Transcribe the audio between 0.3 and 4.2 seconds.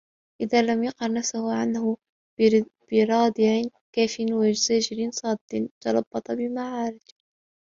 إذَا لَمْ يَقْهَرْ نَفْسَهُ عَنْهُ بِرَادِعٍ كَافٍ